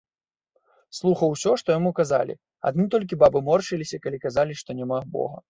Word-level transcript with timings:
Слухаў 0.99 1.33
усё, 1.35 1.51
што 1.63 1.67
яму 1.77 1.91
казалі, 1.99 2.33
адны 2.71 2.87
толькі 2.97 3.21
бабы 3.25 3.43
моршчыліся, 3.51 4.01
калі 4.09 4.23
казалі, 4.27 4.59
што 4.65 4.69
няма 4.81 4.97
бога. 5.21 5.37